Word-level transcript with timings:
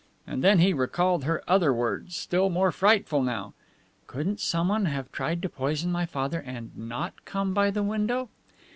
And 0.25 0.43
then 0.43 0.57
he 0.57 0.73
recalled 0.73 1.25
her 1.25 1.43
other 1.47 1.71
words, 1.71 2.15
still 2.15 2.49
more 2.49 2.71
frightful 2.71 3.21
now! 3.21 3.53
"Couldn't 4.07 4.39
someone 4.39 4.85
have 4.85 5.11
tried 5.11 5.43
to 5.43 5.47
poison 5.49 5.91
my 5.91 6.07
father 6.07 6.39
and 6.39 6.75
not 6.75 7.13
have 7.17 7.25
come 7.25 7.53
by 7.53 7.69
the 7.69 7.83
window?" 7.83 8.29